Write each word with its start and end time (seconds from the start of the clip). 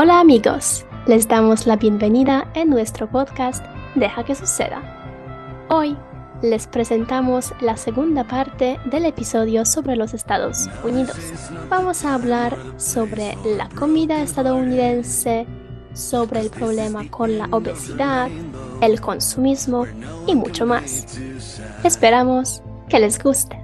Hola 0.00 0.20
amigos, 0.20 0.86
les 1.08 1.26
damos 1.26 1.66
la 1.66 1.74
bienvenida 1.74 2.48
en 2.54 2.70
nuestro 2.70 3.10
podcast 3.10 3.64
Deja 3.96 4.22
que 4.22 4.36
suceda. 4.36 4.80
Hoy 5.70 5.96
les 6.40 6.68
presentamos 6.68 7.52
la 7.60 7.76
segunda 7.76 8.22
parte 8.22 8.78
del 8.84 9.06
episodio 9.06 9.64
sobre 9.64 9.96
los 9.96 10.14
Estados 10.14 10.68
Unidos. 10.84 11.16
Vamos 11.68 12.04
a 12.04 12.14
hablar 12.14 12.56
sobre 12.76 13.36
la 13.44 13.68
comida 13.70 14.22
estadounidense, 14.22 15.48
sobre 15.94 16.42
el 16.42 16.50
problema 16.50 17.10
con 17.10 17.36
la 17.36 17.46
obesidad, 17.46 18.28
el 18.80 19.00
consumismo 19.00 19.84
y 20.28 20.36
mucho 20.36 20.64
más. 20.64 21.18
Esperamos 21.82 22.62
que 22.88 23.00
les 23.00 23.20
guste. 23.20 23.60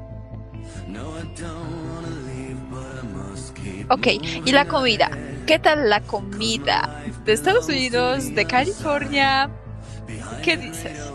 Ok, 3.89 4.07
y 4.45 4.51
la 4.51 4.67
comida. 4.67 5.11
¿Qué 5.47 5.59
tal 5.59 5.91
la 5.91 6.01
comida 6.01 7.03
de 7.25 7.33
Estados 7.33 7.69
Unidos, 7.69 8.35
de 8.35 8.47
California? 8.47 9.51
¿Qué 10.43 10.57
dices? 10.57 11.11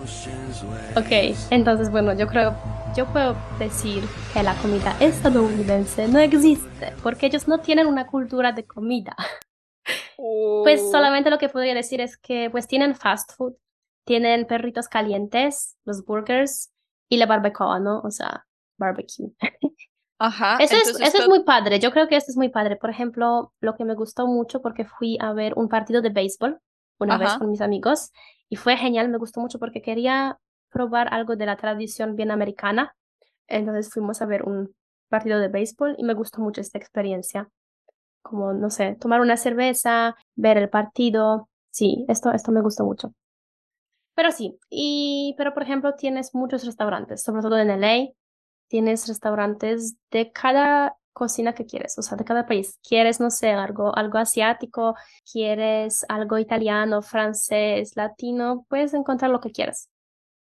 Ok, 0.96 1.36
entonces 1.52 1.90
bueno, 1.90 2.14
yo 2.14 2.28
creo, 2.28 2.55
yo 2.96 3.05
puedo 3.12 3.36
decir 3.58 4.04
que 4.34 4.44
la 4.44 4.55
comida 4.55 4.96
estadounidense 5.00 6.08
no 6.08 6.20
existe 6.20 6.94
porque 7.04 7.28
ellos 7.28 7.48
no 7.48 7.60
tienen 7.60 7.88
una 7.88 8.08
cultura 8.08 8.52
de 8.52 8.66
comida. 8.66 9.16
Pues 10.18 10.82
Oh. 10.84 10.91
solamente 10.91 11.30
lo 11.30 11.38
que 11.38 11.48
podría 11.50 11.74
decir 11.74 12.02
es 12.02 12.18
que 12.18 12.50
pues 12.52 12.68
tienen 12.68 12.94
fast 12.96 13.32
food, 13.38 13.54
tienen 14.05 14.46
perritos 14.46 14.88
calientes, 14.90 15.77
los 15.86 16.04
burgers 16.05 16.72
y 17.10 17.18
la 17.18 17.26
barbacoa, 17.26 17.80
¿no? 17.80 18.02
O 18.02 18.12
sea, 18.12 18.46
barbecue. 18.77 19.32
Ajá. 20.20 20.58
Eso 20.59 20.76
es, 20.76 21.00
eso 21.00 21.18
es 21.23 21.30
muy 21.30 21.44
padre, 21.44 21.80
yo 21.80 21.91
creo 21.91 22.09
que 22.09 22.18
esto 22.18 22.32
es 22.32 22.38
muy 22.38 22.50
padre. 22.50 22.76
Por 22.76 22.90
ejemplo, 22.90 23.54
lo 23.62 23.76
que 23.76 23.86
me 23.86 23.96
gustó 23.96 24.27
mucho 24.27 24.62
porque 24.62 24.84
fui 24.84 25.18
a 25.22 25.32
ver 25.32 25.54
un 25.55 25.70
partido 25.70 26.02
de 26.02 26.10
béisbol 26.10 26.60
una 26.99 27.18
vez 27.18 27.34
con 27.35 27.49
mis 27.49 27.62
amigos 27.62 28.12
y 28.49 28.58
fue 28.58 28.76
genial, 28.76 29.08
me 29.08 29.18
gustó 29.18 29.40
mucho 29.40 29.58
porque 29.58 29.82
quería 29.82 30.38
probar 30.70 31.13
algo 31.13 31.38
de 31.38 31.46
la 31.46 31.55
tradición 31.55 32.16
bien 32.16 32.32
americana. 32.32 32.96
Entonces 33.48 33.91
fuimos 33.91 34.21
a 34.21 34.26
ver 34.26 34.43
un 34.43 34.76
partido 35.08 35.40
de 35.40 35.48
béisbol 35.48 35.96
y 35.98 36.04
me 36.04 36.13
gustó 36.13 36.41
mucho 36.41 36.60
esta 36.60 36.77
experiencia. 36.77 37.49
Como, 38.21 38.54
no 38.54 38.70
sé, 38.70 38.98
tomar 38.99 39.21
una 39.21 39.38
cerveza, 39.38 40.15
ver 40.36 40.58
el 40.58 40.70
partido. 40.70 41.49
Sí, 41.71 42.05
esto, 42.10 42.32
esto 42.34 42.52
me 42.52 42.62
gustó 42.62 42.84
mucho. 42.84 43.13
Pero 44.15 44.32
sí, 44.32 44.60
y, 44.70 45.34
pero 45.38 45.54
por 45.54 45.63
ejemplo, 45.63 45.96
tienes 45.96 46.36
muchos 46.36 46.65
restaurantes, 46.65 47.24
sobre 47.24 47.41
todo 47.41 47.58
en 47.58 47.70
LA, 47.70 48.10
tienes 48.70 49.07
restaurantes 49.07 49.95
de 50.12 50.31
cada 50.31 50.95
cocina 51.12 51.53
que 51.53 51.65
quieres, 51.65 51.98
o 51.98 52.01
sea, 52.01 52.17
de 52.17 52.23
cada 52.23 52.45
país. 52.45 52.79
Quieres, 52.87 53.20
no 53.20 53.29
sé, 53.29 53.51
algo, 53.51 53.95
algo 53.98 54.20
asiático, 54.20 54.95
quieres 55.29 56.05
algo 56.07 56.37
italiano, 56.37 57.01
francés, 57.01 57.95
latino, 57.95 58.65
puedes 58.70 58.93
encontrar 58.93 59.31
lo 59.31 59.41
que 59.41 59.51
quieras. 59.51 59.90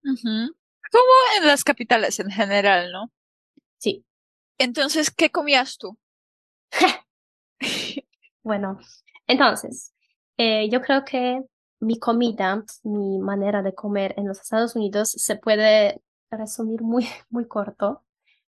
Como 0.02 1.12
en 1.38 1.46
las 1.46 1.64
capitales 1.64 2.20
en 2.20 2.30
general, 2.30 2.92
¿no? 2.92 3.10
Sí, 3.78 4.04
Entonces, 4.58 5.10
¿qué 5.10 5.30
comías 5.30 5.76
tú? 5.78 5.98
bueno, 8.42 8.78
entonces, 9.26 9.92
eh, 10.36 10.68
yo 10.70 10.80
creo 10.82 11.04
que 11.04 11.42
mi 11.80 11.98
comida, 11.98 12.62
mi 12.84 13.18
manera 13.18 13.62
de 13.62 13.74
comer 13.74 14.14
en 14.16 14.28
los 14.28 14.40
Estados 14.40 14.76
Unidos 14.76 15.10
se 15.10 15.36
puede 15.36 16.00
resumir 16.30 16.82
muy, 16.82 17.08
muy 17.28 17.46
corto, 17.46 18.04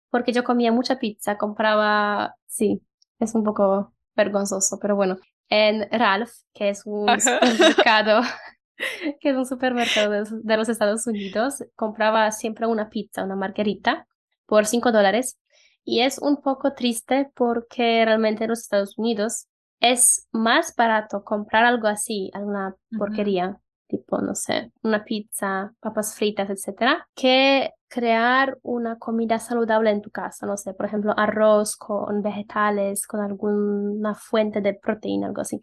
porque 0.09 0.33
yo 0.33 0.43
comía 0.43 0.71
mucha 0.71 0.99
pizza, 0.99 1.37
compraba, 1.37 2.35
sí, 2.47 2.81
es 3.19 3.35
un 3.35 3.43
poco 3.43 3.93
vergonzoso, 4.15 4.79
pero 4.79 4.95
bueno, 4.95 5.17
en 5.49 5.87
Ralph, 5.91 6.31
que 6.53 6.69
es 6.69 6.83
un 6.85 7.07
Ajá. 7.09 7.19
supermercado, 7.19 8.21
que 9.19 9.29
es 9.29 9.35
un 9.35 9.45
supermercado 9.45 10.09
de, 10.11 10.19
los- 10.19 10.43
de 10.45 10.57
los 10.57 10.69
Estados 10.69 11.07
Unidos, 11.07 11.63
compraba 11.75 12.31
siempre 12.31 12.67
una 12.67 12.89
pizza, 12.89 13.23
una 13.23 13.35
margarita, 13.35 14.07
por 14.45 14.65
5 14.65 14.91
dólares. 14.91 15.37
Y 15.83 16.01
es 16.01 16.19
un 16.19 16.41
poco 16.41 16.73
triste 16.73 17.31
porque 17.35 18.03
realmente 18.05 18.43
en 18.43 18.49
los 18.51 18.59
Estados 18.59 18.97
Unidos 18.97 19.47
es 19.79 20.27
más 20.31 20.75
barato 20.75 21.23
comprar 21.23 21.65
algo 21.65 21.87
así, 21.87 22.29
alguna 22.33 22.75
porquería, 22.97 23.59
tipo, 23.87 24.19
no 24.21 24.35
sé, 24.35 24.71
una 24.83 25.03
pizza, 25.05 25.73
papas 25.79 26.15
fritas, 26.15 26.49
etcétera, 26.49 27.07
que 27.15 27.71
crear 27.89 28.57
una 28.61 28.97
comida 28.97 29.39
saludable 29.39 29.89
en 29.89 30.01
tu 30.01 30.11
casa, 30.11 30.45
no 30.45 30.55
sé, 30.57 30.73
por 30.73 30.85
ejemplo, 30.85 31.13
arroz 31.17 31.75
con 31.75 32.21
vegetales, 32.21 33.07
con 33.07 33.19
alguna 33.21 34.15
fuente 34.15 34.61
de 34.61 34.75
proteína, 34.75 35.27
algo 35.27 35.41
así. 35.41 35.61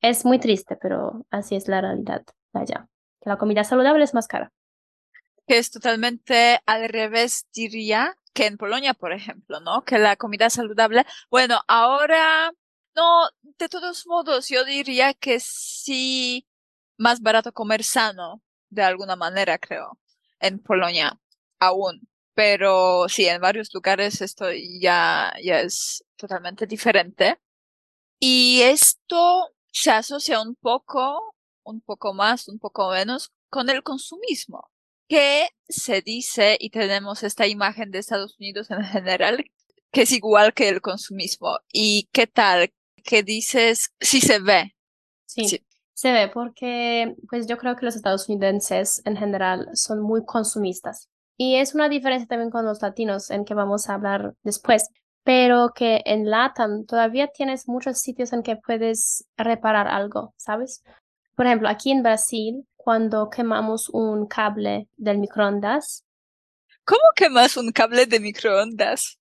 Es 0.00 0.24
muy 0.24 0.38
triste, 0.38 0.76
pero 0.76 1.24
así 1.30 1.56
es 1.56 1.68
la 1.68 1.80
realidad 1.80 2.24
allá. 2.52 2.88
Que 3.20 3.30
la 3.30 3.38
comida 3.38 3.64
saludable 3.64 4.04
es 4.04 4.14
más 4.14 4.26
cara. 4.26 4.52
Que 5.46 5.58
es 5.58 5.70
totalmente 5.70 6.60
al 6.66 6.88
revés, 6.88 7.46
diría, 7.54 8.16
que 8.32 8.46
en 8.46 8.56
Polonia, 8.56 8.94
por 8.94 9.12
ejemplo, 9.12 9.60
¿no? 9.60 9.84
Que 9.84 9.98
la 9.98 10.16
comida 10.16 10.50
saludable, 10.50 11.04
bueno, 11.30 11.60
ahora, 11.68 12.52
no, 12.96 13.28
de 13.42 13.68
todos 13.68 14.06
modos, 14.06 14.48
yo 14.48 14.64
diría 14.64 15.14
que 15.14 15.38
sí, 15.40 16.46
más 16.96 17.20
barato 17.20 17.52
comer 17.52 17.84
sano, 17.84 18.42
de 18.70 18.82
alguna 18.82 19.16
manera, 19.16 19.58
creo, 19.58 19.98
en 20.40 20.58
Polonia, 20.60 21.18
aún. 21.60 22.08
Pero 22.34 23.08
sí, 23.08 23.26
en 23.26 23.40
varios 23.42 23.70
lugares 23.74 24.20
esto 24.22 24.46
ya, 24.80 25.32
ya 25.42 25.60
es 25.60 26.04
totalmente 26.16 26.66
diferente. 26.66 27.38
Y 28.20 28.62
esto 28.62 29.48
se 29.72 29.90
asocia 29.90 30.40
un 30.42 30.54
poco, 30.56 31.34
un 31.64 31.80
poco 31.80 32.14
más, 32.14 32.48
un 32.48 32.58
poco 32.58 32.90
menos, 32.90 33.32
con 33.50 33.70
el 33.70 33.82
consumismo, 33.82 34.70
que 35.08 35.48
se 35.68 36.02
dice, 36.02 36.56
y 36.60 36.70
tenemos 36.70 37.22
esta 37.22 37.46
imagen 37.46 37.90
de 37.90 37.98
Estados 38.00 38.36
Unidos 38.38 38.70
en 38.70 38.84
general, 38.84 39.44
que 39.92 40.02
es 40.02 40.12
igual 40.12 40.54
que 40.54 40.68
el 40.68 40.80
consumismo. 40.82 41.58
¿Y 41.72 42.08
qué 42.12 42.26
tal? 42.26 42.72
¿Qué 43.04 43.22
dices? 43.22 43.90
Sí 44.00 44.20
se 44.20 44.38
ve. 44.40 44.74
Sí, 45.26 45.48
Sí. 45.48 45.66
se 45.94 46.12
ve 46.12 46.28
porque 46.28 47.14
pues 47.28 47.46
yo 47.46 47.58
creo 47.58 47.76
que 47.76 47.84
los 47.86 47.96
estadounidenses 47.96 49.02
en 49.06 49.16
general 49.16 49.68
son 49.74 50.00
muy 50.02 50.24
consumistas. 50.24 51.08
Y 51.42 51.56
es 51.56 51.74
una 51.74 51.88
diferencia 51.88 52.28
también 52.28 52.50
con 52.50 52.66
los 52.66 52.82
latinos 52.82 53.30
en 53.30 53.46
que 53.46 53.54
vamos 53.54 53.88
a 53.88 53.94
hablar 53.94 54.34
después, 54.42 54.90
pero 55.24 55.70
que 55.74 56.02
en 56.04 56.28
LATAM 56.28 56.84
todavía 56.84 57.28
tienes 57.28 57.66
muchos 57.66 57.96
sitios 57.96 58.34
en 58.34 58.42
que 58.42 58.56
puedes 58.56 59.24
reparar 59.38 59.88
algo, 59.88 60.34
¿sabes? 60.36 60.82
Por 61.36 61.46
ejemplo, 61.46 61.70
aquí 61.70 61.92
en 61.92 62.02
Brasil, 62.02 62.66
cuando 62.76 63.30
quemamos 63.30 63.88
un 63.88 64.26
cable 64.26 64.90
del 64.98 65.16
microondas, 65.16 66.04
¿Cómo 66.84 67.00
quemas 67.16 67.56
un 67.56 67.72
cable 67.72 68.04
de 68.04 68.20
microondas? 68.20 69.18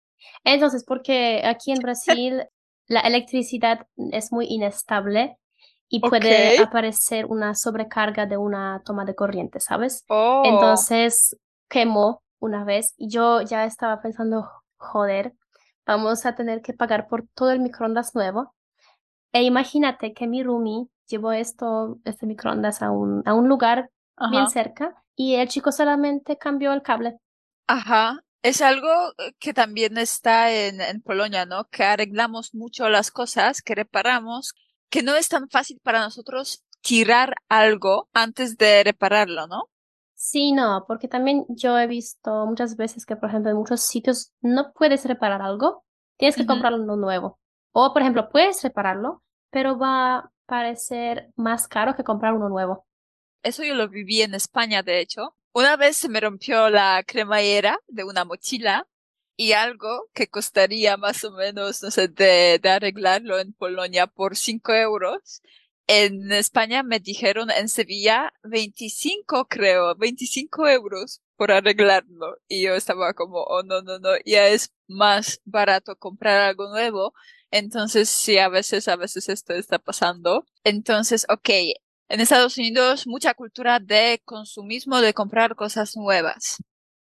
entonces 0.44 0.84
porque 0.86 1.42
aquí 1.44 1.72
en 1.72 1.78
Brasil 1.82 2.44
la 2.86 3.00
electricidad 3.00 3.88
es 4.12 4.30
muy 4.30 4.46
inestable 4.48 5.36
y 5.88 5.98
puede 5.98 6.60
aparecer 6.60 7.26
una 7.26 7.56
sobrecarga 7.56 8.26
de 8.26 8.36
una 8.36 8.82
toma 8.84 9.04
de 9.04 9.16
corriente, 9.16 9.58
¿sabes? 9.58 10.04
Oh. 10.08 10.42
Entonces 10.44 11.36
quemó 11.74 12.22
una 12.38 12.62
vez 12.62 12.94
y 12.96 13.08
yo 13.08 13.42
ya 13.42 13.64
estaba 13.64 14.00
pensando, 14.00 14.48
joder, 14.76 15.34
vamos 15.84 16.24
a 16.24 16.36
tener 16.36 16.62
que 16.62 16.72
pagar 16.72 17.08
por 17.08 17.26
todo 17.34 17.50
el 17.50 17.58
microondas 17.58 18.14
nuevo. 18.14 18.54
E 19.32 19.42
imagínate 19.42 20.14
que 20.14 20.28
mi 20.28 20.44
roomie 20.44 20.86
llevó 21.08 21.32
esto, 21.32 21.98
este 22.04 22.26
microondas 22.26 22.80
a 22.80 22.92
un, 22.92 23.24
a 23.26 23.34
un 23.34 23.48
lugar 23.48 23.90
bien 24.30 24.48
cerca 24.48 24.94
y 25.16 25.34
el 25.34 25.48
chico 25.48 25.72
solamente 25.72 26.38
cambió 26.38 26.72
el 26.72 26.82
cable. 26.82 27.18
Ajá. 27.66 28.20
Es 28.42 28.62
algo 28.62 28.88
eh, 29.18 29.32
que 29.40 29.52
también 29.52 29.98
está 29.98 30.52
en, 30.52 30.80
en 30.80 31.02
Polonia, 31.02 31.44
¿no? 31.44 31.64
Que 31.70 31.82
arreglamos 31.82 32.54
mucho 32.54 32.88
las 32.88 33.10
cosas, 33.10 33.62
que 33.62 33.74
reparamos, 33.74 34.54
que 34.90 35.02
no 35.02 35.16
es 35.16 35.28
tan 35.28 35.48
fácil 35.48 35.80
para 35.82 35.98
nosotros 35.98 36.62
tirar 36.82 37.34
algo 37.48 38.08
antes 38.12 38.58
de 38.58 38.84
repararlo, 38.84 39.48
¿no? 39.48 39.70
Sí, 40.26 40.52
no, 40.52 40.86
porque 40.88 41.06
también 41.06 41.44
yo 41.50 41.78
he 41.78 41.86
visto 41.86 42.46
muchas 42.46 42.78
veces 42.78 43.04
que, 43.04 43.14
por 43.14 43.28
ejemplo, 43.28 43.50
en 43.50 43.58
muchos 43.58 43.82
sitios 43.82 44.32
no 44.40 44.72
puedes 44.72 45.04
reparar 45.04 45.42
algo, 45.42 45.84
tienes 46.16 46.34
que 46.34 46.46
comprar 46.46 46.72
uno 46.72 46.96
nuevo. 46.96 47.38
O, 47.72 47.92
por 47.92 48.00
ejemplo, 48.00 48.30
puedes 48.30 48.62
repararlo, 48.62 49.22
pero 49.50 49.78
va 49.78 50.16
a 50.16 50.30
parecer 50.46 51.28
más 51.36 51.68
caro 51.68 51.94
que 51.94 52.04
comprar 52.04 52.32
uno 52.32 52.48
nuevo. 52.48 52.86
Eso 53.42 53.64
yo 53.64 53.74
lo 53.74 53.86
viví 53.90 54.22
en 54.22 54.34
España, 54.34 54.82
de 54.82 55.00
hecho. 55.00 55.36
Una 55.52 55.76
vez 55.76 55.98
se 55.98 56.08
me 56.08 56.20
rompió 56.20 56.70
la 56.70 57.04
cremallera 57.06 57.78
de 57.86 58.04
una 58.04 58.24
mochila 58.24 58.88
y 59.36 59.52
algo 59.52 60.08
que 60.14 60.28
costaría 60.28 60.96
más 60.96 61.22
o 61.24 61.32
menos, 61.32 61.82
no 61.82 61.90
sé, 61.90 62.08
de, 62.08 62.58
de 62.62 62.70
arreglarlo 62.70 63.38
en 63.38 63.52
Polonia 63.52 64.06
por 64.06 64.38
5 64.38 64.72
euros. 64.72 65.42
En 65.86 66.32
España 66.32 66.82
me 66.82 66.98
dijeron 66.98 67.50
en 67.50 67.68
Sevilla 67.68 68.32
25, 68.42 69.46
creo, 69.48 69.94
25 69.96 70.66
euros 70.68 71.20
por 71.36 71.52
arreglarlo. 71.52 72.36
Y 72.48 72.62
yo 72.64 72.74
estaba 72.74 73.12
como, 73.12 73.42
oh, 73.42 73.62
no, 73.62 73.82
no, 73.82 73.98
no, 73.98 74.10
ya 74.24 74.48
es 74.48 74.72
más 74.88 75.40
barato 75.44 75.96
comprar 75.96 76.40
algo 76.40 76.68
nuevo. 76.70 77.12
Entonces, 77.50 78.08
sí, 78.08 78.38
a 78.38 78.48
veces, 78.48 78.88
a 78.88 78.96
veces 78.96 79.28
esto 79.28 79.52
está 79.52 79.78
pasando. 79.78 80.44
Entonces, 80.64 81.26
ok, 81.28 81.50
en 82.08 82.20
Estados 82.20 82.56
Unidos 82.58 83.06
mucha 83.06 83.34
cultura 83.34 83.78
de 83.78 84.22
consumismo, 84.24 85.00
de 85.00 85.14
comprar 85.14 85.54
cosas 85.54 85.96
nuevas. 85.96 86.56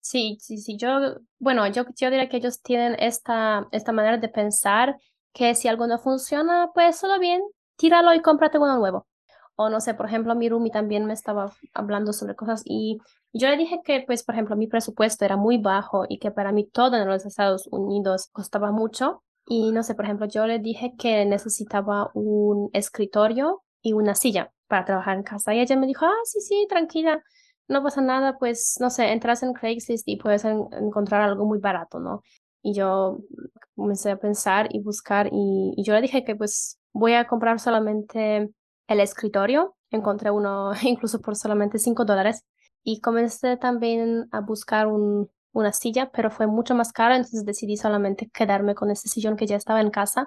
Sí, 0.01 0.37
sí, 0.41 0.59
sí. 0.59 0.77
Yo, 0.77 1.17
bueno, 1.39 1.67
yo, 1.69 1.85
yo 1.97 2.11
diría 2.11 2.29
que 2.29 2.37
ellos 2.37 2.61
tienen 2.61 2.97
esta, 2.99 3.69
esta 3.73 3.93
manera 3.93 4.19
de 4.19 4.29
pensar 4.29 4.97
que 5.33 5.55
si 5.55 5.69
algo 5.69 5.87
no 5.87 5.99
funciona, 5.99 6.71
pues 6.75 6.99
solo 6.99 7.19
bien, 7.19 7.41
tíralo 7.77 8.15
y 8.15 8.23
cómprate 8.23 8.59
uno 8.59 8.79
nuevo. 8.79 9.07
O 9.57 9.69
no 9.71 9.81
sé, 9.81 9.95
por 9.95 10.07
ejemplo, 10.07 10.35
mi 10.35 10.49
Rumi 10.49 10.71
también 10.71 11.07
me 11.07 11.13
estaba 11.13 11.53
hablando 11.75 12.13
sobre 12.13 12.35
cosas 12.35 12.63
y 12.65 12.99
yo 13.33 13.49
le 13.49 13.57
dije 13.57 13.81
que, 13.85 14.03
pues, 14.07 14.25
por 14.25 14.35
ejemplo, 14.35 14.57
mi 14.57 14.67
presupuesto 14.67 15.25
era 15.25 15.37
muy 15.37 15.59
bajo 15.59 16.05
y 16.09 16.19
que 16.19 16.31
para 16.33 16.53
mí 16.53 16.69
todo 16.69 16.97
en 16.97 17.07
los 17.09 17.25
Estados 17.27 17.69
Unidos 17.71 18.29
costaba 18.33 18.73
mucho. 18.73 19.23
Y 19.47 19.73
no 19.73 19.83
sé, 19.83 19.95
por 19.95 20.07
ejemplo, 20.07 20.27
yo 20.27 20.47
le 20.47 20.59
dije 20.59 20.95
que 20.99 21.25
necesitaba 21.27 22.11
un 22.15 22.71
escritorio 22.73 23.63
y 23.83 23.93
una 23.93 24.15
silla 24.15 24.53
para 24.67 24.85
trabajar 24.85 25.17
en 25.17 25.23
casa. 25.23 25.55
Y 25.55 25.61
ella 25.61 25.77
me 25.77 25.87
dijo, 25.87 26.07
ah, 26.07 26.13
sí, 26.25 26.41
sí, 26.41 26.67
tranquila 26.69 27.23
no 27.69 27.83
pasa 27.83 28.01
nada, 28.01 28.39
pues, 28.39 28.77
no 28.81 28.91
sé, 28.91 29.11
entras 29.13 29.43
en 29.43 29.53
Craigslist 29.53 30.07
y 30.09 30.17
puedes 30.17 30.45
encontrar 30.45 31.23
algo 31.23 31.47
muy 31.47 31.59
barato, 31.59 31.99
¿no? 31.99 32.23
Y 32.63 32.75
yo 32.75 33.19
comencé 33.75 34.11
a 34.11 34.19
pensar 34.19 34.69
y 34.71 34.83
buscar 34.83 35.29
y, 35.33 35.75
yo 35.83 35.95
le 35.95 36.03
dije 36.03 36.25
que 36.25 36.37
pues 36.37 36.79
voy 36.95 37.15
a 37.15 37.27
comprar 37.27 37.61
solamente 37.61 38.51
el 38.89 39.01
escritorio. 39.01 39.77
Encontré 39.91 40.31
uno 40.31 40.73
incluso 40.83 41.21
por 41.21 41.37
solamente 41.37 41.79
5 41.79 42.07
dólares. 42.07 42.45
Y 42.83 43.01
comencé 43.01 43.57
también 43.59 44.29
a 44.33 44.41
buscar 44.41 44.87
un, 44.87 45.31
una 45.53 45.73
silla, 45.73 46.11
pero 46.13 46.31
fue 46.31 46.47
mucho 46.47 46.75
más 46.75 46.93
caro, 46.93 47.15
entonces 47.15 47.45
decidí 47.47 47.77
solamente 47.77 48.29
quedarme 48.31 48.75
con 48.75 48.91
ese 48.91 49.09
sillón 49.09 49.37
que 49.37 49.47
ya 49.47 49.57
estaba 49.57 49.81
en 49.81 49.91
casa, 49.91 50.27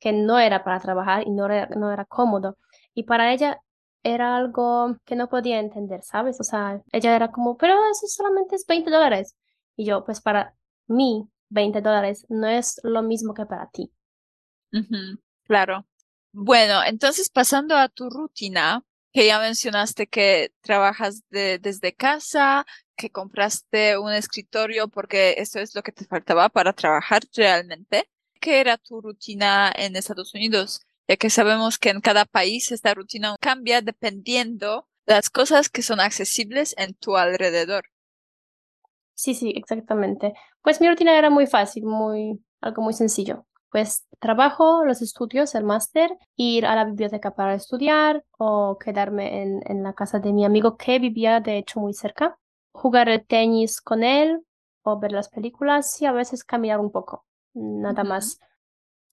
que 0.00 0.12
no 0.12 0.38
era 0.38 0.64
para 0.64 0.80
trabajar 0.80 1.26
y 1.26 1.30
no 1.30 1.46
era, 1.46 1.66
no 1.76 1.92
era 1.92 2.04
cómodo. 2.04 2.56
Y 2.94 3.04
para 3.04 3.32
ella 3.32 3.60
era 4.02 4.36
algo 4.36 4.96
que 5.04 5.14
no 5.14 5.28
podía 5.28 5.60
entender, 5.60 6.02
¿sabes? 6.02 6.40
O 6.40 6.44
sea, 6.44 6.82
ella 6.90 7.14
era 7.14 7.30
como, 7.30 7.56
pero 7.56 7.74
eso 7.90 8.06
solamente 8.08 8.56
es 8.56 8.66
20 8.66 8.90
dólares. 8.90 9.36
Y 9.76 9.84
yo, 9.84 10.04
pues 10.04 10.20
para 10.20 10.56
mí, 10.88 11.28
20 11.50 11.80
dólares 11.82 12.26
no 12.28 12.48
es 12.48 12.80
lo 12.82 13.02
mismo 13.02 13.34
que 13.34 13.46
para 13.46 13.68
ti. 13.70 13.92
claro. 15.44 15.86
Bueno, 16.32 16.82
entonces 16.84 17.28
pasando 17.30 17.76
a 17.76 17.88
tu 17.88 18.08
rutina, 18.10 18.84
que 19.12 19.26
ya 19.26 19.38
mencionaste 19.38 20.06
que 20.06 20.52
trabajas 20.62 21.22
desde 21.30 21.94
casa, 21.94 22.64
que 22.96 23.10
compraste 23.10 23.98
un 23.98 24.12
escritorio 24.12 24.88
porque 24.88 25.34
eso 25.38 25.58
es 25.60 25.74
lo 25.74 25.82
que 25.82 25.92
te 25.92 26.06
faltaba 26.06 26.48
para 26.48 26.72
trabajar 26.72 27.22
realmente. 27.34 28.08
¿Qué 28.40 28.60
era 28.60 28.78
tu 28.78 29.00
rutina 29.00 29.70
en 29.76 29.96
Estados 29.96 30.34
Unidos? 30.34 30.80
ya 31.08 31.16
que 31.16 31.30
sabemos 31.30 31.78
que 31.78 31.90
en 31.90 32.00
cada 32.00 32.24
país 32.24 32.70
esta 32.72 32.94
rutina 32.94 33.36
cambia 33.40 33.82
dependiendo 33.82 34.88
de 35.06 35.14
las 35.14 35.30
cosas 35.30 35.68
que 35.68 35.82
son 35.82 36.00
accesibles 36.00 36.74
en 36.78 36.94
tu 36.94 37.16
alrededor. 37.16 37.84
Sí, 39.14 39.34
sí, 39.34 39.52
exactamente. 39.56 40.32
Pues 40.62 40.80
mi 40.80 40.88
rutina 40.88 41.16
era 41.18 41.28
muy 41.28 41.46
fácil, 41.46 41.84
muy, 41.84 42.42
algo 42.60 42.82
muy 42.82 42.94
sencillo. 42.94 43.46
Pues 43.72 44.06
trabajo, 44.20 44.84
los 44.84 45.00
estudios, 45.02 45.54
el 45.54 45.64
máster, 45.64 46.10
ir 46.36 46.66
a 46.66 46.76
la 46.76 46.84
biblioteca 46.84 47.34
para 47.34 47.54
estudiar 47.54 48.22
o 48.38 48.78
quedarme 48.78 49.42
en, 49.42 49.62
en 49.64 49.82
la 49.82 49.94
casa 49.94 50.20
de 50.20 50.32
mi 50.32 50.44
amigo 50.44 50.76
que 50.76 50.98
vivía 50.98 51.40
de 51.40 51.56
hecho 51.56 51.80
muy 51.80 51.94
cerca, 51.94 52.38
jugar 52.70 53.08
el 53.08 53.26
tenis 53.26 53.80
con 53.80 54.04
él 54.04 54.42
o 54.82 55.00
ver 55.00 55.12
las 55.12 55.30
películas 55.30 56.00
y 56.02 56.06
a 56.06 56.12
veces 56.12 56.44
caminar 56.44 56.80
un 56.80 56.92
poco. 56.92 57.24
Nada 57.54 58.04
más. 58.04 58.38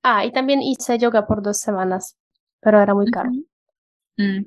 Ah, 0.04 0.26
y 0.26 0.32
también 0.32 0.62
hice 0.62 0.98
yoga 0.98 1.26
por 1.26 1.42
dos 1.42 1.58
semanas, 1.58 2.18
pero 2.60 2.82
era 2.82 2.94
muy 2.94 3.10
caro. 3.10 3.32
Mm. 4.18 4.44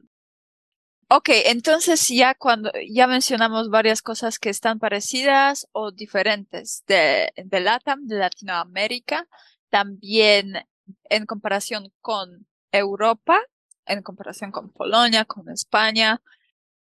Ok, 1.09 1.29
entonces 1.45 2.09
ya 2.09 2.35
cuando 2.35 2.71
ya 2.89 3.07
mencionamos 3.07 3.69
varias 3.69 4.01
cosas 4.01 4.39
que 4.39 4.49
están 4.49 4.79
parecidas 4.79 5.69
o 5.73 5.91
diferentes 5.91 6.85
de, 6.87 7.33
de 7.37 7.61
LATAM, 7.61 8.07
de 8.07 8.17
Latinoamérica, 8.17 9.29
también 9.73 10.67
en 11.05 11.25
comparación 11.25 11.91
con 12.03 12.47
Europa, 12.73 13.41
en 13.87 14.03
comparación 14.03 14.53
con 14.53 14.71
Polonia, 14.71 15.25
con 15.25 15.49
España. 15.49 16.21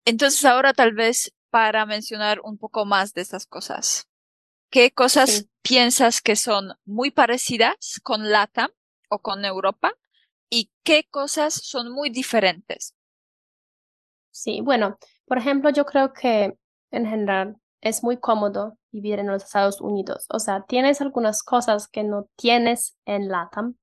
Entonces 0.05 0.45
ahora 0.45 0.73
tal 0.73 0.93
vez 0.93 1.33
para 1.51 1.87
mencionar 1.87 2.41
un 2.43 2.59
poco 2.59 2.85
más 2.85 3.15
de 3.15 3.23
estas 3.23 3.47
cosas. 3.47 4.09
¿Qué 4.71 4.91
cosas 4.91 5.47
piensas 5.63 6.21
que 6.21 6.35
son 6.35 6.73
muy 6.85 7.13
parecidas 7.13 8.01
con 8.03 8.29
LATAM 8.29 8.71
o 9.09 9.21
con 9.21 9.45
Europa? 9.45 9.93
¿Y 10.49 10.73
qué 10.83 11.07
cosas 11.09 11.55
son 11.55 11.93
muy 11.93 12.11
diferentes? 12.11 12.97
Sí, 14.33 14.63
bueno, 14.63 14.99
por 15.27 15.39
ejemplo, 15.39 15.71
yo 15.71 15.85
creo 15.85 16.13
que 16.13 16.59
en 16.91 17.07
general 17.07 17.60
es 17.81 18.03
muy 18.03 18.19
cómodo 18.19 18.77
vivir 18.91 19.19
en 19.19 19.29
los 19.29 19.45
Estados 19.45 19.81
Unidos. 19.81 20.27
O 20.31 20.39
sea, 20.39 20.65
tienes 20.67 21.01
algunas 21.01 21.43
cosas 21.43 21.89
que 21.89 22.05
no 22.05 22.27
tienes 22.37 22.97
en 23.05 23.29
LATAM. 23.29 23.77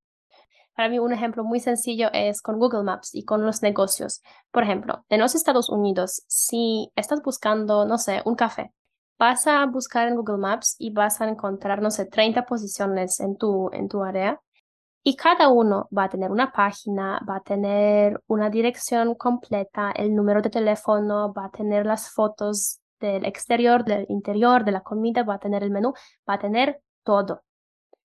Para 0.75 0.89
mí, 0.89 0.99
un 0.99 1.13
ejemplo 1.13 1.43
muy 1.43 1.59
sencillo 1.59 2.09
es 2.13 2.41
con 2.41 2.59
Google 2.59 2.83
Maps 2.83 3.15
y 3.15 3.25
con 3.25 3.45
los 3.45 3.63
negocios. 3.63 4.21
Por 4.51 4.63
ejemplo, 4.63 5.03
en 5.09 5.19
los 5.19 5.33
Estados 5.33 5.69
Unidos, 5.69 6.23
si 6.27 6.91
estás 6.95 7.21
buscando, 7.23 7.85
no 7.85 7.97
sé, 7.97 8.21
un 8.25 8.35
café, 8.35 8.71
vas 9.17 9.47
a 9.47 9.65
buscar 9.65 10.07
en 10.07 10.15
Google 10.15 10.37
Maps 10.37 10.75
y 10.77 10.91
vas 10.91 11.19
a 11.19 11.27
encontrar, 11.27 11.81
no 11.81 11.89
sé, 11.89 12.05
30 12.05 12.45
posiciones 12.45 13.19
en 13.19 13.37
tu, 13.37 13.71
en 13.73 13.87
tu 13.87 14.03
área 14.03 14.39
y 15.07 15.15
cada 15.15 15.47
uno 15.47 15.87
va 15.97 16.03
a 16.03 16.09
tener 16.09 16.31
una 16.31 16.51
página, 16.51 17.21
va 17.27 17.37
a 17.37 17.39
tener 17.39 18.21
una 18.27 18.49
dirección 18.49 19.15
completa, 19.15 19.91
el 19.95 20.13
número 20.13 20.41
de 20.41 20.49
teléfono, 20.49 21.31
va 21.33 21.45
a 21.45 21.49
tener 21.49 21.85
las 21.85 22.11
fotos 22.11 22.81
del 22.99 23.25
exterior, 23.25 23.83
del 23.85 24.05
interior, 24.09 24.65
de 24.65 24.71
la 24.71 24.81
comida, 24.81 25.23
va 25.23 25.35
a 25.35 25.39
tener 25.39 25.63
el 25.63 25.71
menú, 25.71 25.93
va 26.27 26.35
a 26.35 26.39
tener 26.39 26.81
todo. 27.03 27.43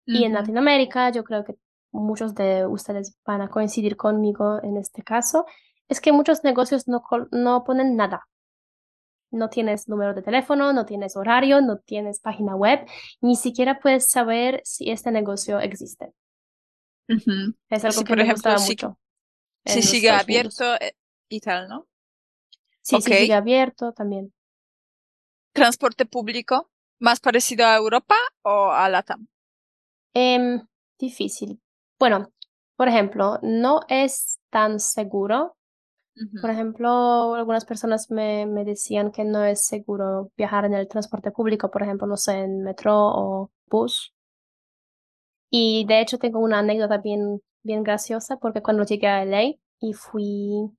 Y 0.05 0.25
en 0.25 0.33
Latinoamérica, 0.33 1.11
yo 1.11 1.23
creo 1.23 1.45
que 1.45 1.55
muchos 1.93 2.35
de 2.35 2.67
ustedes 2.67 3.17
van 3.25 3.41
a 3.41 3.49
coincidir 3.49 3.97
conmigo 3.97 4.61
en 4.63 4.77
este 4.77 5.03
caso, 5.03 5.47
es 5.89 6.01
que 6.01 6.13
muchos 6.13 6.43
negocios 6.43 6.89
no, 6.89 7.03
no 7.31 7.65
ponen 7.65 7.97
nada 7.97 8.27
no 9.33 9.49
tienes 9.49 9.89
número 9.89 10.15
de 10.15 10.23
teléfono, 10.23 10.73
no 10.73 10.87
tienes 10.87 11.17
horario, 11.17 11.61
no 11.61 11.79
tienes 11.79 12.21
página 12.21 12.55
web, 12.55 12.87
ni 13.21 13.35
siquiera 13.35 13.81
puedes 13.81 14.09
saber 14.09 14.61
si 14.65 14.91
este 14.91 15.11
negocio 15.11 15.59
existe. 15.59 16.13
Es 17.09 17.85
algo 17.85 18.03
que 18.03 18.09
por 18.09 18.19
me 18.19 18.25
ejemplo, 18.25 18.55
mucho. 18.61 18.99
Si 19.65 19.83
sigue 19.83 20.11
abierto 20.11 20.75
eh, 20.77 20.95
y 21.29 21.41
tal, 21.41 21.69
¿no? 21.69 21.87
Sí, 22.83 22.97
sí 23.01 23.15
sigue 23.15 23.35
abierto 23.35 23.93
también. 23.93 24.33
¿Transporte 25.53 26.07
público 26.07 26.71
más 26.99 27.21
parecido 27.21 27.67
a 27.67 27.77
Europa 27.77 28.17
o 28.43 28.71
a 28.71 28.89
Latam? 28.89 29.27
Em, 30.15 30.61
difícil. 30.99 31.61
Bueno, 31.99 32.33
por 32.77 32.89
ejemplo, 32.89 33.39
no 33.43 33.81
es 33.89 34.39
tan 34.51 34.81
seguro 34.81 35.57
por 36.41 36.51
ejemplo, 36.51 37.35
algunas 37.35 37.65
personas 37.65 38.11
me, 38.11 38.45
me 38.47 38.65
decían 38.65 39.13
que 39.13 39.25
no 39.25 39.45
es 39.45 39.65
seguro 39.65 40.31
viajar 40.37 40.67
en 40.67 40.75
el 40.75 40.87
transporte 40.87 41.31
público, 41.31 41.71
por 41.71 41.83
ejemplo, 41.83 42.07
no 42.07 42.17
sé, 42.17 42.41
en 42.41 42.63
metro 42.63 42.93
o 42.95 43.51
bus. 43.67 44.13
Y 45.51 45.85
de 45.87 46.01
hecho 46.01 46.19
tengo 46.19 46.41
una 46.41 46.59
anécdota 46.59 46.99
bien, 46.99 47.41
bien 47.63 47.83
graciosa 47.83 48.37
porque 48.39 48.63
cuando 48.63 48.85
llegué 48.85 49.07
a 49.09 49.23
LA 49.23 49.55
y 49.81 49.93
fui 49.95 50.71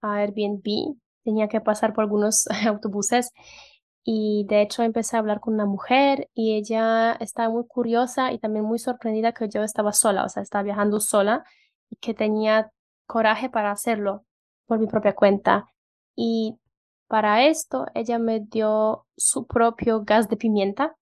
a 0.00 0.16
Airbnb, 0.16 0.96
tenía 1.22 1.48
que 1.48 1.60
pasar 1.60 1.92
por 1.92 2.04
algunos 2.04 2.46
autobuses 2.66 3.30
y 4.10 4.44
de 4.48 4.62
hecho 4.62 4.82
empecé 4.82 5.16
a 5.16 5.18
hablar 5.18 5.38
con 5.38 5.52
una 5.52 5.66
mujer 5.66 6.30
y 6.32 6.54
ella 6.54 7.12
estaba 7.20 7.50
muy 7.50 7.66
curiosa 7.66 8.32
y 8.32 8.38
también 8.38 8.64
muy 8.64 8.78
sorprendida 8.78 9.32
que 9.32 9.50
yo 9.50 9.62
estaba 9.62 9.92
sola, 9.92 10.24
o 10.24 10.30
sea, 10.30 10.42
estaba 10.42 10.62
viajando 10.62 10.98
sola 10.98 11.44
y 11.90 11.96
que 11.96 12.14
tenía 12.14 12.72
coraje 13.06 13.50
para 13.50 13.70
hacerlo 13.70 14.24
por 14.64 14.78
mi 14.78 14.86
propia 14.86 15.14
cuenta. 15.14 15.66
Y 16.16 16.58
para 17.06 17.44
esto 17.44 17.84
ella 17.92 18.18
me 18.18 18.40
dio 18.40 19.04
su 19.14 19.46
propio 19.46 20.04
gas 20.04 20.26
de 20.30 20.38
pimienta 20.38 20.96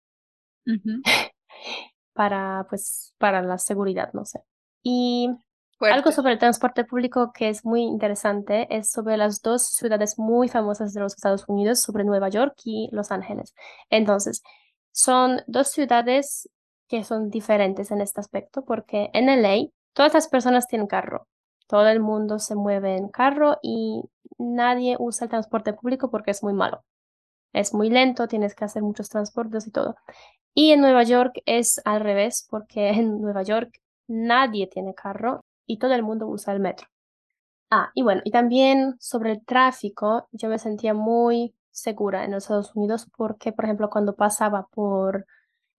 para, 2.13 2.67
pues, 2.69 3.15
para 3.19 3.41
la 3.41 3.59
seguridad, 3.59 4.13
no 4.15 4.25
sé. 4.25 4.41
Y 4.83 5.31
algo 5.81 6.13
sobre 6.13 6.33
el 6.33 6.39
transporte 6.39 6.85
público 6.85 7.33
que 7.33 7.49
es 7.49 7.65
muy 7.65 7.83
interesante 7.83 8.67
es 8.75 8.91
sobre 8.91 9.17
las 9.17 9.43
dos 9.43 9.67
ciudades 9.69 10.19
muy 10.19 10.49
famosas 10.49 10.95
de 10.95 11.01
los 11.01 11.15
Estados 11.15 11.45
Unidos, 11.49 11.81
sobre 11.81 12.05
Nueva 12.05 12.29
York 12.31 12.55
y 12.65 12.89
Los 12.93 13.11
Ángeles. 13.13 13.55
Entonces, 13.91 14.43
son 14.93 15.43
dos 15.47 15.69
ciudades 15.69 16.49
que 16.89 17.05
son 17.05 17.31
diferentes 17.31 17.91
en 17.91 18.01
este 18.01 18.21
aspecto 18.21 18.65
porque 18.65 19.11
en 19.13 19.29
LA 19.29 19.69
todas 19.93 20.15
las 20.15 20.29
personas 20.29 20.67
tienen 20.69 20.87
carro, 20.87 21.29
todo 21.67 21.89
el 21.89 22.01
mundo 22.01 22.39
se 22.39 22.55
mueve 22.55 22.97
en 22.97 23.09
carro 23.09 23.59
y 23.63 24.03
nadie 24.39 24.97
usa 24.99 25.27
el 25.27 25.31
transporte 25.31 25.73
público 25.75 26.11
porque 26.11 26.31
es 26.31 26.43
muy 26.43 26.53
malo. 26.55 26.85
es 27.53 27.75
muy 27.75 27.91
lento, 27.91 28.29
tienes 28.29 28.55
que 28.55 28.65
hacer 28.67 28.83
muchos 28.83 29.09
transportes 29.09 29.67
y 29.67 29.73
todo. 29.73 29.97
Y 30.55 30.73
en 30.73 30.81
Nueva 30.83 31.05
York 31.05 31.35
es 31.47 31.81
al 31.85 32.01
revés, 32.03 32.47
porque 32.51 32.91
en 32.91 33.21
Nueva 33.21 33.43
York 33.43 33.81
nadie 34.09 34.67
tiene 34.69 34.95
carro 34.95 35.46
y 35.67 35.79
todo 35.79 35.95
el 35.95 36.03
mundo 36.03 36.27
usa 36.27 36.53
el 36.53 36.61
metro. 36.61 36.87
Ah, 37.71 37.91
y 37.95 38.03
bueno, 38.03 38.23
y 38.25 38.31
también 38.31 38.97
sobre 39.01 39.33
el 39.33 39.45
tráfico, 39.45 40.29
yo 40.33 40.49
me 40.49 40.59
sentía 40.59 40.95
muy 40.95 41.55
segura 41.71 42.25
en 42.25 42.33
los 42.33 42.45
Estados 42.45 42.75
Unidos 42.75 43.07
porque, 43.17 43.53
por 43.53 43.65
ejemplo, 43.65 43.91
cuando 43.91 44.15
pasaba 44.15 44.69
por 44.69 45.27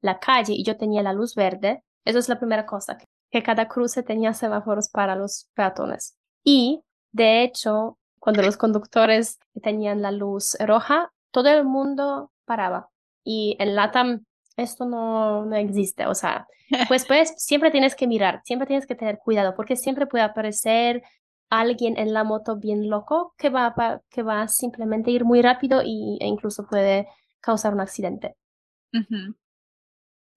la 0.01 0.19
calle 0.19 0.53
y 0.53 0.63
yo 0.63 0.77
tenía 0.77 1.01
la 1.01 1.13
luz 1.13 1.33
verde, 1.35 1.83
eso 2.05 2.19
es 2.19 2.29
la 2.29 2.39
primera 2.39 2.65
cosa, 2.65 2.97
que 3.31 3.43
cada 3.43 3.67
cruce 3.67 4.03
tenía 4.03 4.33
semáforos 4.33 4.89
para 4.89 5.15
los 5.15 5.49
peatones. 5.53 6.17
Y, 6.43 6.83
de 7.11 7.43
hecho, 7.43 7.97
cuando 8.19 8.41
los 8.41 8.57
conductores 8.57 9.39
tenían 9.61 10.01
la 10.01 10.11
luz 10.11 10.57
roja, 10.59 11.11
todo 11.31 11.49
el 11.49 11.63
mundo 11.63 12.31
paraba. 12.45 12.89
Y 13.23 13.55
en 13.59 13.75
LATAM 13.75 14.25
esto 14.57 14.85
no, 14.85 15.45
no 15.45 15.55
existe, 15.55 16.05
o 16.07 16.15
sea, 16.15 16.47
pues, 16.89 17.05
pues 17.05 17.33
siempre 17.37 17.71
tienes 17.71 17.95
que 17.95 18.07
mirar, 18.07 18.41
siempre 18.43 18.67
tienes 18.67 18.85
que 18.85 18.95
tener 18.95 19.19
cuidado, 19.19 19.55
porque 19.55 19.75
siempre 19.75 20.07
puede 20.07 20.23
aparecer 20.23 21.03
alguien 21.49 21.97
en 21.97 22.13
la 22.13 22.23
moto 22.23 22.57
bien 22.57 22.89
loco 22.89 23.33
que 23.37 23.49
va, 23.49 23.67
a, 23.67 24.01
que 24.09 24.23
va 24.23 24.41
a 24.41 24.47
simplemente 24.47 25.11
ir 25.11 25.23
muy 25.23 25.41
rápido 25.41 25.81
y, 25.83 26.17
e 26.19 26.27
incluso 26.27 26.67
puede 26.67 27.07
causar 27.39 27.73
un 27.73 27.79
accidente. 27.79 28.35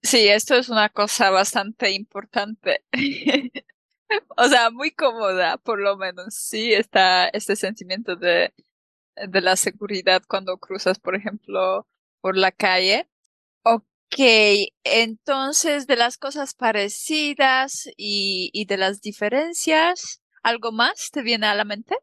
Sí, 0.03 0.29
esto 0.29 0.55
es 0.55 0.69
una 0.69 0.89
cosa 0.89 1.31
bastante 1.31 1.91
importante. 1.91 2.85
o 4.37 4.45
sea, 4.45 4.71
muy 4.71 4.93
cómoda, 4.93 5.57
por 5.59 5.81
lo 5.81 5.97
menos. 5.97 6.35
Sí, 6.35 6.73
está 6.73 7.29
este 7.29 7.57
sentimiento 7.57 8.17
de, 8.17 8.55
de 9.17 9.41
la 9.41 9.57
seguridad 9.57 10.23
cuando 10.27 10.59
cruzas, 10.59 10.99
por 10.99 11.15
ejemplo, 11.17 11.87
por 12.21 12.37
la 12.37 12.53
calle. 12.53 13.09
Ok, 14.13 14.73
entonces 14.85 15.87
de 15.87 15.97
las 15.97 16.19
cosas 16.19 16.55
parecidas 16.55 17.89
y, 17.97 18.51
y 18.53 18.65
de 18.65 18.77
las 18.77 19.01
diferencias, 19.01 20.21
¿Algo 20.43 20.73
más 20.73 21.11
te 21.13 21.23
viene 21.23 21.47
a 21.47 21.55
la 21.55 21.65
mente? 21.65 21.97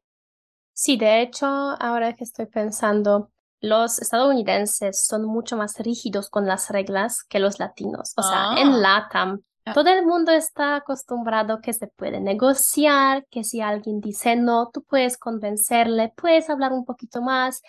Sí, 0.73 0.97
de 0.97 1.21
hecho, 1.21 1.47
ahora 1.47 2.13
que 2.13 2.23
estoy 2.23 2.45
pensando, 2.45 3.31
los 3.59 3.99
estadounidenses 3.99 5.03
son 5.03 5.25
mucho 5.25 5.57
más 5.57 5.79
rígidos 5.79 6.29
con 6.29 6.45
las 6.45 6.69
reglas 6.69 7.23
que 7.23 7.39
los 7.39 7.59
latinos. 7.59 8.13
O 8.15 8.21
sea, 8.21 8.53
en 8.57 8.67
ah. 8.69 8.77
LATAM, 8.77 9.41
ah. 9.65 9.73
todo 9.73 9.89
el 9.89 10.05
mundo 10.05 10.31
está 10.31 10.75
acostumbrado 10.75 11.61
que 11.61 11.73
se 11.73 11.87
puede 11.87 12.19
negociar, 12.19 13.25
que 13.31 13.43
si 13.43 13.59
alguien 13.61 14.01
dice 14.01 14.35
no, 14.35 14.69
tú 14.71 14.83
puedes 14.83 15.17
convencerle, 15.17 16.13
puedes 16.15 16.47
hablar 16.49 16.73
un 16.73 16.85
poquito 16.85 17.23
más, 17.23 17.63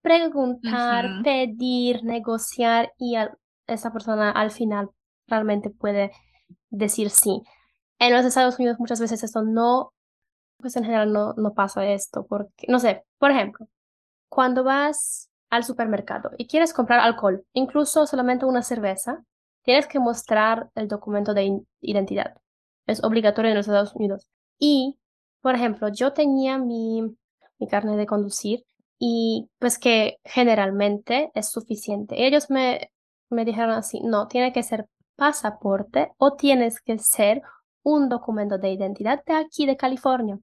preguntar, 0.00 1.22
pedir, 1.24 2.04
negociar 2.04 2.92
y 2.96 3.16
esa 3.66 3.92
persona 3.92 4.30
al 4.30 4.50
final 4.50 4.90
realmente 5.26 5.70
puede 5.70 6.12
decir 6.70 7.10
sí. 7.10 7.42
En 7.98 8.12
los 8.12 8.24
Estados 8.24 8.58
Unidos 8.58 8.78
muchas 8.78 9.00
veces 9.00 9.22
esto 9.22 9.42
no 9.42 9.92
pues 10.62 10.76
en 10.76 10.84
general 10.84 11.12
no, 11.12 11.34
no 11.34 11.52
pasa 11.52 11.84
esto, 11.84 12.24
porque, 12.26 12.66
no 12.68 12.78
sé, 12.78 13.04
por 13.18 13.30
ejemplo, 13.30 13.68
cuando 14.30 14.64
vas 14.64 15.28
al 15.50 15.64
supermercado 15.64 16.30
y 16.38 16.46
quieres 16.46 16.72
comprar 16.72 17.00
alcohol, 17.00 17.44
incluso 17.52 18.06
solamente 18.06 18.46
una 18.46 18.62
cerveza, 18.62 19.24
tienes 19.62 19.86
que 19.86 19.98
mostrar 19.98 20.70
el 20.74 20.88
documento 20.88 21.34
de 21.34 21.60
identidad. 21.80 22.36
Es 22.86 23.04
obligatorio 23.04 23.50
en 23.50 23.56
los 23.56 23.66
Estados 23.66 23.94
Unidos. 23.94 24.28
Y, 24.58 24.98
por 25.42 25.54
ejemplo, 25.54 25.88
yo 25.88 26.12
tenía 26.12 26.58
mi, 26.58 27.02
mi 27.58 27.68
carnet 27.68 27.96
de 27.96 28.06
conducir 28.06 28.64
y 28.98 29.50
pues 29.58 29.78
que 29.78 30.18
generalmente 30.24 31.30
es 31.34 31.50
suficiente. 31.50 32.26
Ellos 32.26 32.50
me, 32.50 32.90
me 33.32 33.44
dijeron 33.44 33.70
así, 33.70 34.00
no, 34.00 34.28
tiene 34.28 34.52
que 34.52 34.62
ser 34.62 34.86
pasaporte 35.16 36.12
o 36.18 36.34
tienes 36.34 36.80
que 36.80 36.98
ser 36.98 37.42
un 37.82 38.08
documento 38.08 38.58
de 38.58 38.70
identidad 38.70 39.22
de 39.24 39.34
aquí 39.34 39.66
de 39.66 39.76
California. 39.76 40.38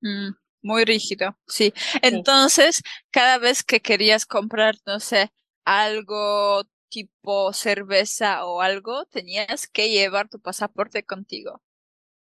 Mm, 0.00 0.30
muy 0.62 0.84
rígido, 0.84 1.36
sí. 1.46 1.72
Entonces, 2.02 2.82
cada 3.10 3.38
vez 3.38 3.62
que 3.62 3.80
querías 3.80 4.26
comprar, 4.26 4.76
no 4.86 5.00
sé, 5.00 5.30
algo 5.64 6.64
tipo 6.88 7.52
cerveza 7.52 8.46
o 8.46 8.60
algo, 8.60 9.04
tenías 9.06 9.66
que 9.66 9.90
llevar 9.90 10.28
tu 10.28 10.40
pasaporte 10.40 11.04
contigo. 11.04 11.60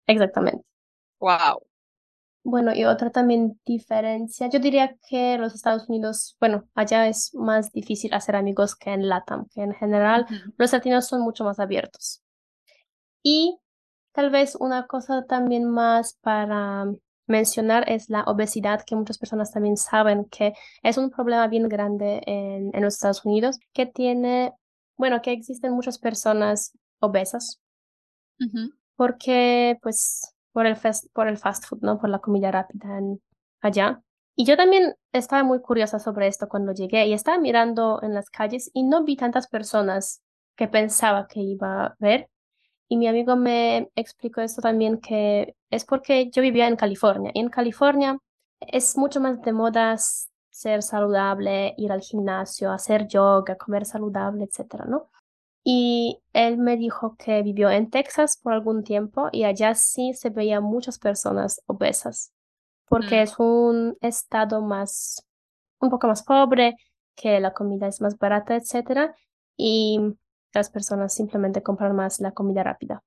Exactamente. 0.08 0.63
Wow. 1.20 1.65
Bueno, 2.47 2.75
y 2.75 2.85
otra 2.85 3.09
también 3.09 3.59
diferencia, 3.65 4.47
yo 4.51 4.59
diría 4.59 4.95
que 5.09 5.35
los 5.39 5.55
Estados 5.55 5.89
Unidos, 5.89 6.37
bueno, 6.39 6.69
allá 6.75 7.07
es 7.07 7.33
más 7.33 7.71
difícil 7.71 8.13
hacer 8.13 8.35
amigos 8.35 8.75
que 8.75 8.91
en 8.91 9.09
LATAM, 9.09 9.47
que 9.49 9.63
en 9.63 9.73
general 9.73 10.27
los 10.55 10.71
latinos 10.71 11.07
son 11.07 11.21
mucho 11.21 11.43
más 11.43 11.59
abiertos. 11.59 12.21
Y 13.23 13.57
tal 14.11 14.29
vez 14.29 14.55
una 14.59 14.85
cosa 14.85 15.25
también 15.25 15.67
más 15.67 16.19
para 16.21 16.85
mencionar 17.25 17.89
es 17.89 18.11
la 18.11 18.21
obesidad, 18.25 18.83
que 18.85 18.95
muchas 18.95 19.17
personas 19.17 19.51
también 19.51 19.75
saben 19.75 20.25
que 20.25 20.53
es 20.83 20.99
un 20.99 21.09
problema 21.09 21.47
bien 21.47 21.67
grande 21.67 22.21
en, 22.27 22.69
en 22.75 22.83
los 22.83 22.93
Estados 22.93 23.25
Unidos, 23.25 23.57
que 23.73 23.87
tiene, 23.87 24.53
bueno, 24.97 25.19
que 25.23 25.31
existen 25.31 25.73
muchas 25.73 25.97
personas 25.97 26.77
obesas, 26.99 27.59
porque 28.95 29.79
pues 29.81 30.35
por 30.55 30.65
el, 30.67 30.77
fast, 30.77 31.12
por 31.12 31.27
el 31.27 31.38
fast 31.38 31.65
food, 31.65 31.79
¿no? 31.81 32.00
Por 32.00 32.09
la 32.09 32.19
comida 32.19 32.50
rápida 32.50 33.01
allá. 33.59 34.01
Y 34.38 34.45
yo 34.45 34.55
también 34.55 34.95
estaba 35.12 35.43
muy 35.43 35.59
curiosa 35.59 36.00
sobre 36.00 36.27
esto 36.27 36.47
cuando 36.47 36.71
llegué 36.71 37.05
y 37.07 37.12
estaba 37.12 37.38
mirando 37.38 38.00
en 38.01 38.13
las 38.13 38.29
calles 38.29 38.71
y 38.74 38.83
no 38.83 39.03
vi 39.03 39.17
tantas 39.17 39.50
personas 39.50 40.24
que 40.55 40.69
pensaba 40.69 41.27
que 41.27 41.41
iba 41.41 41.88
a 41.88 41.95
ver. 42.00 42.29
Y 42.88 42.95
mi 42.95 43.09
amigo 43.09 43.35
me 43.35 43.91
explicó 43.95 44.39
esto 44.39 44.62
también 44.62 45.01
que 45.01 45.57
es 45.69 45.83
porque 45.83 46.29
yo 46.29 46.41
vivía 46.41 46.69
en 46.69 46.77
California. 46.77 47.31
Y 47.33 47.41
en 47.41 47.50
California 47.50 48.17
es 48.62 48.97
mucho 48.97 49.19
más 49.19 49.41
de 49.41 49.51
moda 49.51 49.97
ser 49.97 50.83
saludable, 50.83 51.74
ir 51.77 51.91
al 51.91 52.00
gimnasio, 52.00 52.71
hacer 52.71 53.09
yoga, 53.09 53.57
comer 53.57 53.85
saludable, 53.85 54.45
etcétera, 54.45 54.85
¿no? 54.85 55.09
Y 55.67 56.22
él 56.31 56.60
me 56.60 56.77
dijo 56.77 57.15
que 57.17 57.41
vivió 57.41 57.72
en 57.72 57.89
Texas 57.89 58.39
por 58.41 58.53
algún 58.53 58.84
tiempo 58.84 59.29
y 59.31 59.45
allá 59.45 59.74
sí 59.74 60.13
se 60.13 60.29
veía 60.29 60.62
muchas 60.62 61.00
personas 61.00 61.60
obesas, 61.65 62.31
porque 62.88 63.15
mm. 63.15 63.24
es 63.24 63.39
un 63.39 63.98
estado 64.00 64.62
más, 64.62 65.25
un 65.79 65.89
poco 65.89 66.05
más 66.07 66.22
pobre, 66.22 66.75
que 67.15 67.39
la 67.39 67.51
comida 67.51 67.88
es 67.88 68.00
más 68.00 68.15
barata, 68.19 68.55
etcétera. 68.55 69.15
Y 69.57 70.00
las 70.53 70.69
personas 70.69 71.15
simplemente 71.15 71.63
compran 71.63 71.95
más 71.95 72.19
la 72.19 72.31
comida 72.31 72.62
rápida. 72.62 73.01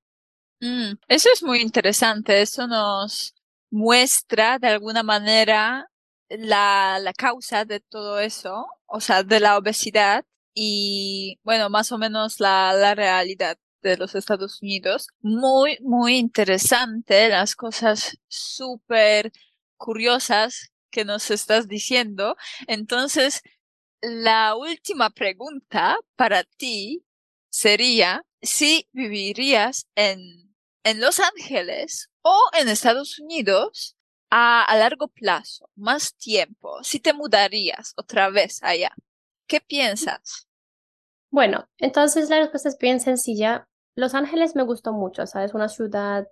Mm, 0.59 0.95
eso 1.07 1.29
es 1.33 1.41
muy 1.41 1.61
interesante. 1.61 2.41
Eso 2.41 2.67
nos 2.67 3.35
muestra 3.71 4.59
de 4.59 4.67
alguna 4.67 5.03
manera 5.03 5.89
la, 6.27 6.99
la 6.99 7.13
causa 7.13 7.63
de 7.63 7.79
todo 7.79 8.19
eso, 8.19 8.67
o 8.85 8.99
sea, 8.99 9.23
de 9.23 9.39
la 9.39 9.57
obesidad 9.57 10.25
y, 10.53 11.39
bueno, 11.43 11.69
más 11.69 11.91
o 11.91 11.97
menos 11.97 12.39
la, 12.39 12.73
la 12.73 12.95
realidad 12.95 13.57
de 13.81 13.97
los 13.97 14.15
Estados 14.15 14.61
Unidos. 14.61 15.07
Muy, 15.21 15.77
muy 15.81 16.17
interesante, 16.17 17.29
las 17.29 17.55
cosas 17.55 18.17
súper 18.27 19.31
curiosas 19.77 20.71
que 20.91 21.05
nos 21.05 21.31
estás 21.31 21.67
diciendo. 21.67 22.35
Entonces, 22.67 23.41
la 24.01 24.55
última 24.55 25.09
pregunta 25.09 25.97
para 26.15 26.43
ti 26.43 27.03
sería 27.49 28.23
si 28.41 28.87
vivirías 28.91 29.87
en, 29.95 30.19
en 30.83 31.01
Los 31.01 31.19
Ángeles 31.19 32.09
o 32.21 32.49
en 32.53 32.69
Estados 32.69 33.19
Unidos 33.19 33.95
a, 34.29 34.63
a 34.63 34.77
largo 34.77 35.07
plazo, 35.07 35.69
más 35.75 36.15
tiempo, 36.15 36.83
si 36.83 36.99
te 36.99 37.13
mudarías 37.13 37.93
otra 37.97 38.29
vez 38.29 38.61
allá. 38.63 38.93
¿Qué 39.49 39.59
piensas? 39.61 40.47
Bueno, 41.31 41.65
entonces 41.79 42.29
la 42.29 42.39
respuesta 42.39 42.69
es 42.69 42.77
bien 42.77 42.99
sencilla. 42.99 43.67
Los 43.95 44.15
Ángeles 44.15 44.55
me 44.55 44.63
gustó 44.63 44.93
mucho, 44.93 45.25
¿sabes? 45.27 45.53
Una 45.53 45.69
ciudad 45.69 46.27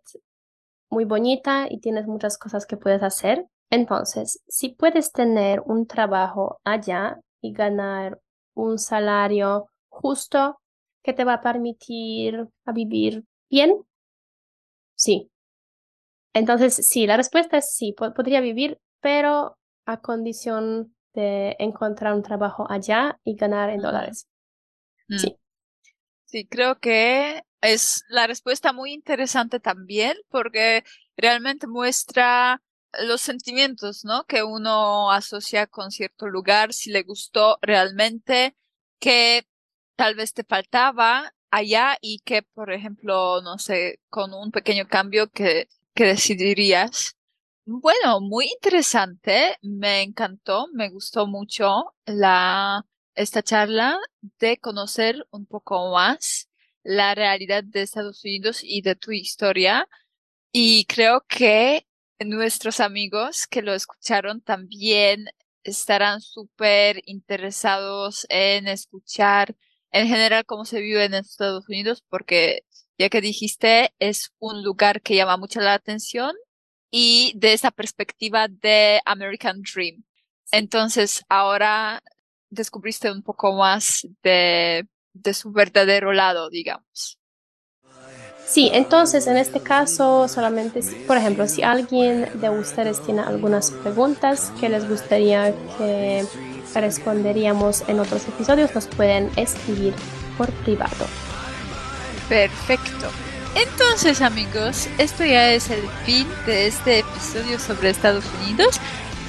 muy 0.90 1.06
bonita 1.06 1.68
y 1.70 1.80
tienes 1.80 2.08
muchas 2.08 2.38
cosas 2.38 2.66
que 2.66 2.78
puedes 2.78 3.04
hacer. 3.04 3.46
Entonces, 3.72 4.42
si 4.48 4.70
puedes 4.70 5.12
tener 5.12 5.62
un 5.66 5.88
trabajo 5.88 6.60
allá 6.64 7.20
y 7.42 7.54
ganar 7.54 8.22
un 8.56 8.80
salario 8.80 9.68
justo 9.90 10.60
que 11.04 11.14
te 11.14 11.26
va 11.26 11.36
a 11.36 11.42
permitir 11.42 12.48
a 12.66 12.72
vivir 12.72 13.24
bien? 13.50 13.84
Sí. 14.96 15.30
Entonces, 16.34 16.76
sí, 16.76 17.08
la 17.08 17.18
respuesta 17.18 17.58
es 17.58 17.72
sí, 17.74 17.94
podría 17.94 18.42
vivir, 18.42 18.80
pero 19.02 19.58
a 19.86 20.02
condición 20.02 20.96
de 21.18 21.56
encontrar 21.60 22.14
un 22.14 22.22
trabajo 22.24 22.68
allá 22.70 23.20
y 23.24 23.36
ganar 23.36 23.72
en 23.72 23.82
dólares. 23.82 24.28
Mm. 25.10 25.18
Sí. 25.18 25.38
Sí, 26.26 26.46
creo 26.48 26.80
que 26.80 27.44
es 27.62 28.04
la 28.10 28.28
respuesta 28.28 28.74
muy 28.74 28.92
interesante 28.94 29.60
también 29.60 30.18
porque 30.30 30.84
realmente 31.16 31.68
muestra 31.68 32.62
los 33.06 33.22
sentimientos, 33.22 34.04
¿no? 34.06 34.26
Que 34.26 34.44
uno 34.44 35.12
asocia 35.12 35.68
con 35.68 35.92
cierto 35.92 36.28
lugar, 36.28 36.74
si 36.74 36.92
le 36.92 37.04
gustó 37.04 37.58
realmente, 37.62 38.56
que 39.00 39.48
tal 39.96 40.16
vez 40.16 40.34
te 40.34 40.44
faltaba 40.44 41.34
allá 41.50 41.98
y 42.02 42.20
que, 42.26 42.44
por 42.44 42.72
ejemplo, 42.74 43.42
no 43.42 43.58
sé, 43.58 44.00
con 44.10 44.34
un 44.34 44.52
pequeño 44.52 44.88
cambio 44.88 45.30
que, 45.30 45.70
que 45.96 46.06
decidirías. 46.06 47.16
Bueno, 47.70 48.22
muy 48.22 48.46
interesante, 48.46 49.58
me 49.62 50.02
encantó, 50.02 50.68
me 50.74 50.88
gustó 50.90 51.28
mucho 51.28 51.94
la, 52.06 52.86
esta 53.14 53.44
charla 53.44 54.00
de 54.40 54.58
conocer 54.58 55.28
un 55.32 55.46
poco 55.46 55.92
más 55.92 56.50
la 56.84 57.14
realidad 57.14 57.66
de 57.66 57.82
Estados 57.82 58.24
Unidos 58.24 58.62
y 58.64 58.82
de 58.84 58.96
tu 58.96 59.12
historia. 59.12 59.86
Y 60.54 60.86
creo 60.86 61.26
que 61.28 61.88
nuestros 62.20 62.80
amigos 62.80 63.48
que 63.48 63.62
lo 63.62 63.74
escucharon 63.74 64.42
también 64.42 65.26
estarán 65.64 66.22
súper 66.22 67.02
interesados 67.06 68.26
en 68.30 68.68
escuchar 68.70 69.58
en 69.92 70.08
general 70.08 70.46
cómo 70.46 70.64
se 70.66 70.80
vive 70.82 71.04
en 71.06 71.16
Estados 71.16 71.68
Unidos, 71.70 72.04
porque 72.10 72.66
ya 72.98 73.10
que 73.10 73.22
dijiste, 73.22 73.94
es 74.00 74.32
un 74.40 74.64
lugar 74.64 75.02
que 75.02 75.16
llama 75.16 75.38
mucho 75.38 75.60
la 75.62 75.74
atención 75.74 76.34
y 76.92 77.34
de 77.36 77.54
esa 77.54 77.72
perspectiva 77.72 78.48
de 78.48 79.02
American 79.06 79.62
Dream. 79.62 80.04
Entonces, 80.52 81.24
ahora 81.30 82.02
descubriste 82.50 83.12
un 83.12 83.24
poco 83.24 83.54
más 83.54 84.08
de, 84.24 84.88
de 85.14 85.34
su 85.34 85.52
verdadero 85.52 86.14
lado, 86.14 86.50
digamos. 86.50 87.20
Sí, 88.46 88.70
entonces 88.74 89.28
en 89.28 89.36
este 89.36 89.60
caso 89.60 90.30
solamente, 90.30 90.80
por 91.06 91.18
ejemplo, 91.18 91.50
si 91.50 91.64
alguien 91.64 92.30
de 92.40 92.50
ustedes 92.50 93.04
tiene 93.04 93.20
algunas 93.22 93.72
preguntas 93.72 94.54
que 94.58 94.70
les 94.70 94.88
gustaría 94.88 95.54
que 95.78 96.26
responderíamos 96.74 97.84
en 97.90 98.00
otros 98.00 98.26
episodios, 98.26 98.74
nos 98.74 98.88
pueden 98.88 99.30
escribir 99.36 99.94
por 100.38 100.50
privado. 100.64 101.06
Perfecto. 102.30 103.10
Entonces 103.58 104.22
amigos, 104.22 104.88
esto 105.00 105.26
ya 105.26 105.52
es 105.52 105.72
el 105.72 105.82
fin 106.06 106.28
de 106.46 106.68
este 106.68 107.00
episodio 107.00 107.60
sobre 107.60 107.90
Estados 107.90 108.24
Unidos. 108.44 108.80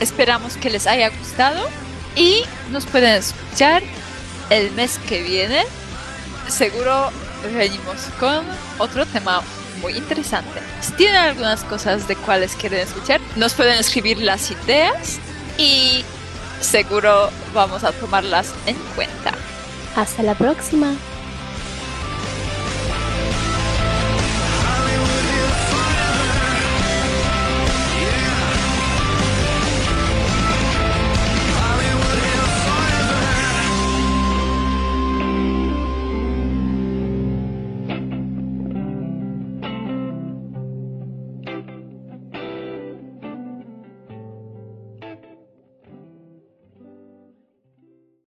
Esperamos 0.01 0.59
que 0.59 0.69
les 0.69 0.87
haya 0.87 1.09
gustado 1.09 1.67
y 2.15 2.43
nos 2.71 2.85
pueden 2.85 3.15
escuchar 3.15 3.83
el 4.51 4.71
mes 4.73 4.99
que 5.09 5.23
viene. 5.23 5.65
Seguro 6.47 7.11
venimos 7.55 7.97
con 8.21 8.45
otro 8.77 9.07
tema 9.07 9.41
muy 9.81 9.95
interesante. 9.97 10.61
Si 10.83 10.93
tienen 10.93 11.17
algunas 11.17 11.65
cosas 11.65 12.07
de 12.07 12.15
cuales 12.15 12.55
quieren 12.55 12.81
escuchar, 12.81 13.23
nos 13.37 13.55
pueden 13.55 13.79
escribir 13.79 14.19
las 14.19 14.51
ideas 14.51 15.19
y 15.57 16.05
seguro 16.61 17.31
vamos 17.55 17.83
a 17.83 17.93
tomarlas 17.93 18.53
en 18.67 18.77
cuenta. 18.95 19.33
Hasta 19.97 20.23
la 20.23 20.35
próxima. 20.35 20.93